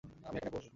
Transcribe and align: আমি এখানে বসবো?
আমি 0.25 0.37
এখানে 0.37 0.51
বসবো? 0.55 0.69